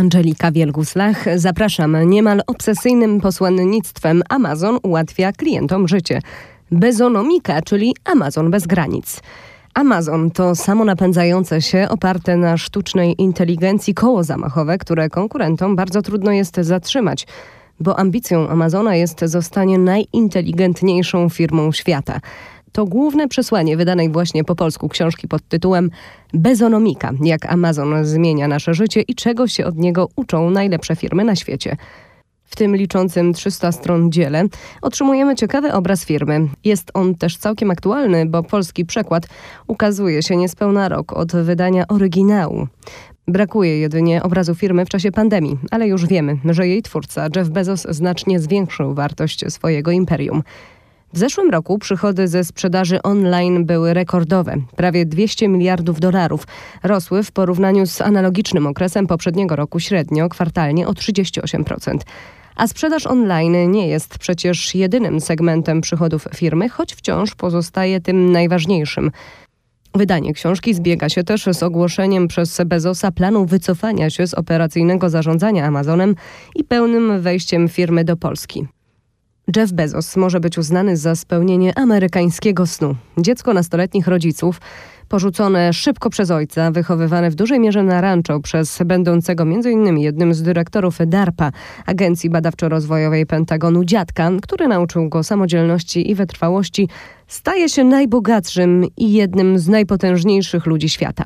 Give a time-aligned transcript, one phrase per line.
[0.00, 1.24] Angelika Wielguslach.
[1.36, 2.10] Zapraszam.
[2.10, 6.20] Niemal obsesyjnym posłannictwem Amazon ułatwia klientom życie.
[6.70, 9.20] Bezonomika, czyli Amazon bez granic.
[9.74, 16.56] Amazon to samonapędzające się, oparte na sztucznej inteligencji koło zamachowe, które konkurentom bardzo trudno jest
[16.56, 17.26] zatrzymać,
[17.80, 22.20] bo ambicją Amazona jest zostanie najinteligentniejszą firmą świata.
[22.72, 25.90] To główne przesłanie wydanej właśnie po polsku książki pod tytułem
[26.34, 31.36] Bezonomika, jak Amazon zmienia nasze życie i czego się od niego uczą najlepsze firmy na
[31.36, 31.76] świecie.
[32.44, 34.44] W tym liczącym 300 stron dziele
[34.82, 36.48] otrzymujemy ciekawy obraz firmy.
[36.64, 39.28] Jest on też całkiem aktualny, bo polski przekład
[39.66, 42.66] ukazuje się niespełna rok od wydania oryginału.
[43.28, 47.86] Brakuje jedynie obrazu firmy w czasie pandemii, ale już wiemy, że jej twórca Jeff Bezos
[47.90, 50.42] znacznie zwiększył wartość swojego imperium.
[51.12, 56.46] W zeszłym roku przychody ze sprzedaży online były rekordowe, prawie 200 miliardów dolarów.
[56.82, 61.98] Rosły w porównaniu z analogicznym okresem poprzedniego roku średnio kwartalnie o 38%.
[62.56, 69.10] A sprzedaż online nie jest przecież jedynym segmentem przychodów firmy, choć wciąż pozostaje tym najważniejszym.
[69.94, 75.66] Wydanie książki zbiega się też z ogłoszeniem przez Bezosa planu wycofania się z operacyjnego zarządzania
[75.66, 76.14] Amazonem
[76.54, 78.66] i pełnym wejściem firmy do Polski.
[79.56, 82.96] Jeff Bezos może być uznany za spełnienie amerykańskiego snu.
[83.18, 84.60] Dziecko nastoletnich rodziców
[85.10, 89.98] porzucone szybko przez ojca, wychowywane w dużej mierze na rancho przez będącego m.in.
[89.98, 91.52] jednym z dyrektorów DARPA,
[91.86, 96.88] Agencji Badawczo-Rozwojowej Pentagonu dziadka, który nauczył go samodzielności i wytrwałości,
[97.26, 101.24] staje się najbogatszym i jednym z najpotężniejszych ludzi świata.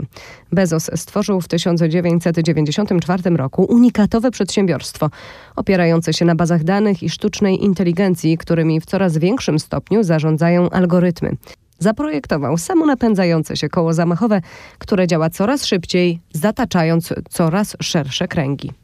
[0.52, 5.10] Bezos stworzył w 1994 roku unikatowe przedsiębiorstwo,
[5.56, 11.36] opierające się na bazach danych i sztucznej inteligencji, którymi w coraz większym stopniu zarządzają algorytmy.
[11.78, 14.40] Zaprojektował samonapędzające się koło zamachowe,
[14.78, 18.83] które działa coraz szybciej, zataczając coraz szersze kręgi.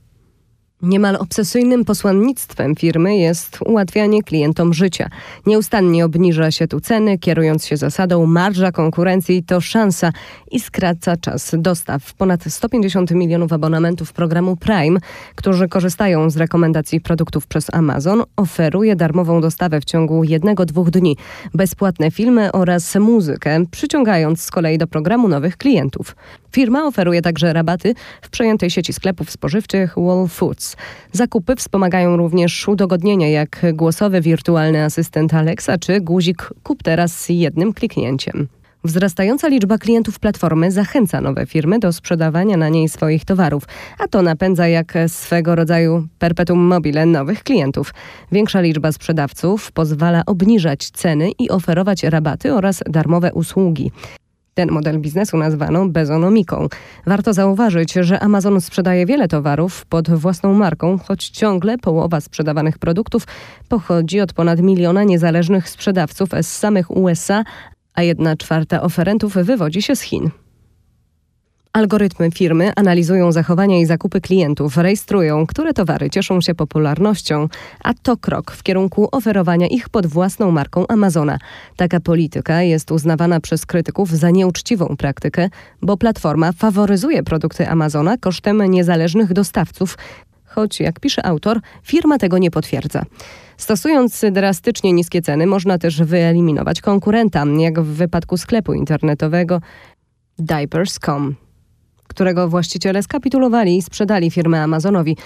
[0.82, 5.08] Niemal obsesyjnym posłannictwem firmy jest ułatwianie klientom życia.
[5.46, 10.12] Nieustannie obniża się tu ceny, kierując się zasadą marża konkurencji to szansa
[10.50, 12.14] i skraca czas dostaw.
[12.14, 15.00] Ponad 150 milionów abonamentów programu Prime,
[15.34, 21.16] którzy korzystają z rekomendacji produktów przez Amazon, oferuje darmową dostawę w ciągu jednego-dwóch dni,
[21.54, 26.16] bezpłatne filmy oraz muzykę, przyciągając z kolei do programu nowych klientów.
[26.52, 30.69] Firma oferuje także rabaty w przejętej sieci sklepów spożywczych Wall Foods.
[31.12, 38.48] Zakupy wspomagają również udogodnienia jak głosowy wirtualny asystent Alexa czy guzik kup teraz jednym kliknięciem.
[38.84, 43.64] Wzrastająca liczba klientów platformy zachęca nowe firmy do sprzedawania na niej swoich towarów,
[43.98, 47.94] a to napędza jak swego rodzaju perpetuum mobile nowych klientów.
[48.32, 53.90] Większa liczba sprzedawców pozwala obniżać ceny i oferować rabaty oraz darmowe usługi.
[54.60, 56.68] Ten model biznesu nazwano bezonomiką.
[57.06, 63.26] Warto zauważyć, że Amazon sprzedaje wiele towarów pod własną marką, choć ciągle połowa sprzedawanych produktów
[63.68, 67.44] pochodzi od ponad miliona niezależnych sprzedawców z samych USA,
[67.94, 70.30] a jedna czwarta oferentów wywodzi się z Chin.
[71.72, 77.48] Algorytmy firmy analizują zachowania i zakupy klientów, rejestrują, które towary cieszą się popularnością,
[77.84, 81.38] a to krok w kierunku oferowania ich pod własną marką Amazona.
[81.76, 85.48] Taka polityka jest uznawana przez krytyków za nieuczciwą praktykę,
[85.82, 89.98] bo platforma faworyzuje produkty Amazona kosztem niezależnych dostawców,
[90.44, 93.02] choć jak pisze autor, firma tego nie potwierdza.
[93.56, 99.60] Stosując drastycznie niskie ceny, można też wyeliminować konkurenta, jak w wypadku sklepu internetowego
[100.38, 101.49] diapers.com
[102.10, 105.16] którego właściciele skapitulowali i sprzedali firmę Amazonowi.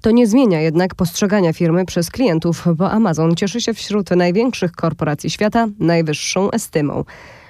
[0.00, 5.30] To nie zmienia jednak postrzegania firmy przez klientów, bo Amazon cieszy się wśród największych korporacji
[5.30, 7.04] świata najwyższą estymą.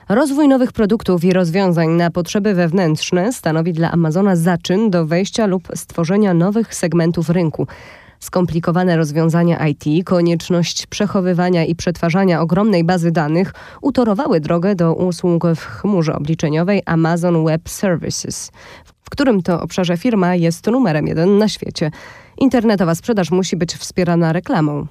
[0.09, 5.69] Rozwój nowych produktów i rozwiązań na potrzeby wewnętrzne stanowi dla Amazona zaczyn do wejścia lub
[5.75, 7.67] stworzenia nowych segmentów rynku.
[8.21, 15.65] Skomplikowane rozwiązania IT, konieczność przechowywania i przetwarzania ogromnej bazy danych utorowały drogę do usług w
[15.65, 18.51] chmurze obliczeniowej Amazon Web Services,
[19.03, 21.91] w którym to obszarze firma jest numerem jeden na świecie.
[22.39, 24.87] Internetowa sprzedaż musi być wspierana reklamą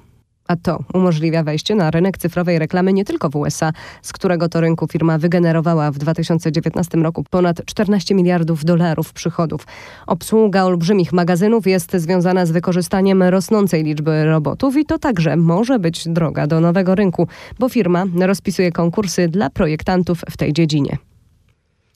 [0.50, 4.62] a to umożliwia wejście na rynek cyfrowej reklamy nie tylko w USA, z którego to
[4.62, 9.68] rynku firma wygenerowała w 2019 roku ponad 14 miliardów dolarów przychodów.
[10.08, 16.08] Obsługa olbrzymich magazynów jest związana z wykorzystaniem rosnącej liczby robotów i to także może być
[16.08, 17.28] droga do nowego rynku,
[17.60, 21.09] bo firma rozpisuje konkursy dla projektantów w tej dziedzinie.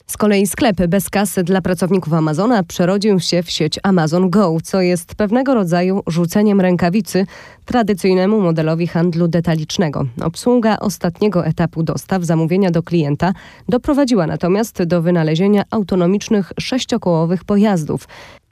[0.06, 4.80] Z kolei sklep bez kasy dla pracowników Amazona przerodził się w sieć Amazon Go, co
[4.80, 7.26] jest pewnego rodzaju rzuceniem rękawicy
[7.64, 10.06] tradycyjnemu modelowi handlu detalicznego.
[10.22, 13.32] Obsługa ostatniego etapu dostaw zamówienia do klienta
[13.68, 18.08] doprowadziła natomiast do wynalezienia autonomicznych sześciokołowych pojazdów.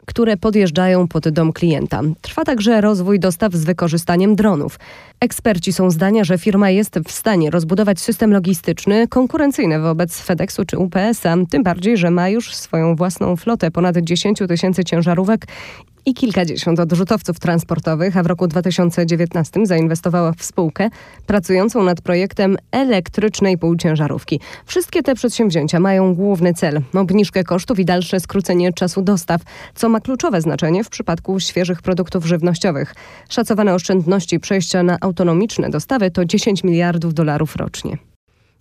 [0.07, 2.01] Które podjeżdżają pod dom klienta.
[2.21, 4.79] Trwa także rozwój dostaw z wykorzystaniem dronów.
[5.21, 10.79] Eksperci są zdania, że firma jest w stanie rozbudować system logistyczny konkurencyjny wobec FedExu czy
[10.79, 15.47] UPS-a, tym bardziej, że ma już swoją własną flotę ponad 10 tysięcy ciężarówek
[16.07, 20.91] i kilkadziesiąt odrzutowców transportowych, a w roku 2019 zainwestowała w spółkę
[21.27, 24.41] pracującą nad projektem elektrycznej półciężarówki.
[24.67, 29.41] Wszystkie te przedsięwzięcia mają główny cel obniżkę kosztów i dalsze skrócenie czasu dostaw,
[29.75, 32.95] co ma kluczowe znaczenie w przypadku świeżych produktów żywnościowych.
[33.29, 38.12] Szacowane oszczędności przejścia na autonomiczne dostawy to 10 miliardów dolarów rocznie.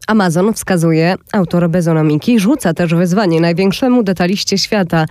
[0.07, 5.05] Amazon, wskazuje autor Bezonomiki, rzuca też wyzwanie największemu detaliście świata,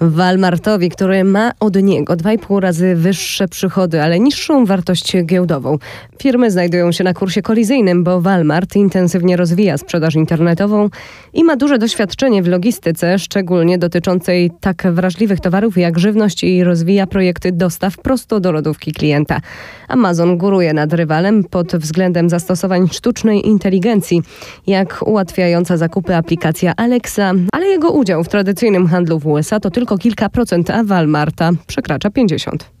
[0.00, 5.78] Walmartowi, który ma od niego 2,5 razy wyższe przychody, ale niższą wartość giełdową.
[6.22, 10.90] Firmy znajdują się na kursie kolizyjnym, bo Walmart intensywnie rozwija sprzedaż internetową
[11.32, 17.06] i ma duże doświadczenie w logistyce, szczególnie dotyczącej tak wrażliwych towarów jak żywność i rozwija
[17.06, 19.40] projekty dostaw prosto do lodówki klienta.
[19.88, 24.22] Amazon góruje nad rywalem pod względem zastosowań sztucznej inteligencji
[24.66, 29.98] jak ułatwiająca zakupy aplikacja Alexa, ale jego udział w tradycyjnym handlu w USA to tylko
[29.98, 32.75] kilka procent, a Walmarta przekracza 50.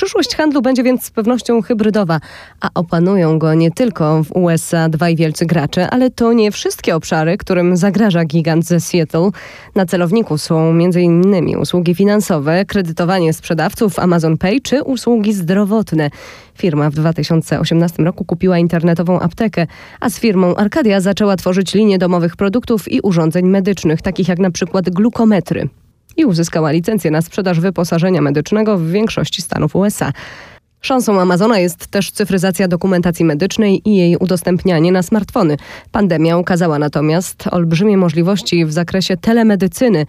[0.00, 2.20] Przyszłość handlu będzie więc z pewnością hybrydowa,
[2.60, 7.36] a opanują go nie tylko w USA dwaj wielcy gracze, ale to nie wszystkie obszary,
[7.38, 9.30] którym zagraża gigant ze Seattle.
[9.74, 11.56] Na celowniku są m.in.
[11.58, 16.10] usługi finansowe, kredytowanie sprzedawców, Amazon Pay czy usługi zdrowotne.
[16.54, 19.66] Firma w 2018 roku kupiła internetową aptekę,
[20.00, 24.50] a z firmą Arcadia zaczęła tworzyć linię domowych produktów i urządzeń medycznych, takich jak na
[24.50, 25.68] przykład glukometry
[26.16, 30.12] i uzyskała licencję na sprzedaż wyposażenia medycznego w większości stanów USA.
[30.82, 35.56] Szansą Amazona jest też cyfryzacja dokumentacji medycznej i jej udostępnianie na smartfony.
[35.92, 40.06] Pandemia ukazała natomiast olbrzymie możliwości w zakresie telemedycyny.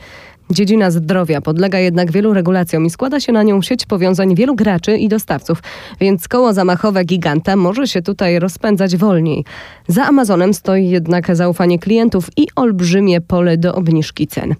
[0.51, 4.97] Dziedzina zdrowia podlega jednak wielu regulacjom i składa się na nią sieć powiązań wielu graczy
[4.97, 5.63] i dostawców,
[5.99, 9.45] więc koło zamachowe giganta może się tutaj rozpędzać wolniej.
[9.87, 14.55] Za Amazonem stoi jednak zaufanie klientów i olbrzymie pole do obniżki cen.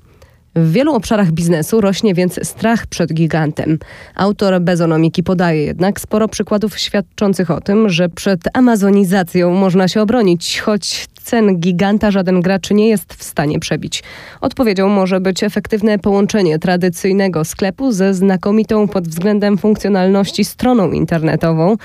[0.56, 3.80] W wielu obszarach biznesu rośnie więc strach przed gigantem.
[4.16, 10.60] Autor bezonomiki podaje jednak sporo przykładów świadczących o tym, że przed amazonizacją można się obronić,
[10.60, 14.04] choć cen giganta żaden gracz nie jest w stanie przebić.
[14.42, 21.78] Odpowiedzią może być efektywne połączenie tradycyjnego sklepu ze znakomitą pod względem funkcjonalności stroną internetową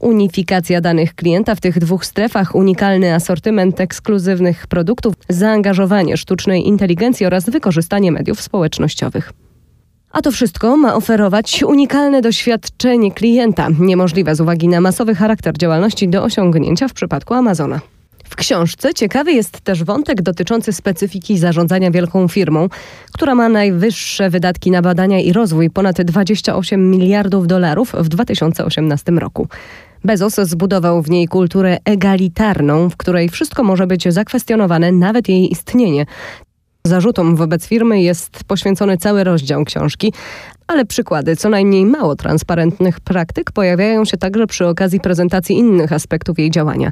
[0.00, 7.50] unifikacja danych klienta w tych dwóch strefach, unikalny asortyment ekskluzywnych produktów, zaangażowanie sztucznej inteligencji oraz
[7.50, 9.32] wykorzystanie mediów społecznościowych.
[10.10, 16.08] A to wszystko ma oferować unikalne doświadczenie klienta, niemożliwe z uwagi na masowy charakter działalności
[16.08, 17.80] do osiągnięcia w przypadku Amazona.
[18.28, 22.68] W książce ciekawy jest też wątek dotyczący specyfiki zarządzania wielką firmą,
[23.12, 29.48] która ma najwyższe wydatki na badania i rozwój ponad 28 miliardów dolarów w 2018 roku.
[30.04, 36.06] Bezos zbudował w niej kulturę egalitarną, w której wszystko może być zakwestionowane, nawet jej istnienie.
[36.86, 40.12] Zarzutom wobec firmy jest poświęcony cały rozdział książki,
[40.66, 46.38] ale przykłady co najmniej mało transparentnych praktyk pojawiają się także przy okazji prezentacji innych aspektów
[46.38, 46.90] jej działania.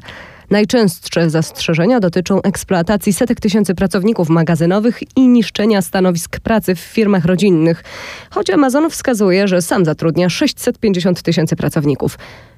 [0.49, 7.83] Najczęstsze zastrzeżenia dotyczą eksploatacji setek tysięcy pracowników magazynowych i niszczenia stanowisk pracy w firmach rodzinnych,
[8.29, 12.17] choć Amazon wskazuje, że sam zatrudnia 650 tysięcy pracowników.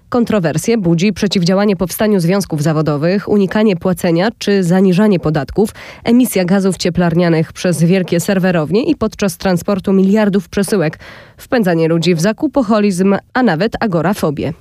[0.09, 5.69] Kontrowersje budzi przeciwdziałanie powstaniu związków zawodowych, unikanie płacenia czy zaniżanie podatków,
[6.03, 10.99] emisja gazów cieplarnianych przez wielkie serwerownie i podczas transportu miliardów przesyłek,
[11.37, 14.53] wpędzanie ludzi w zakupoholizm, a nawet agorafobię.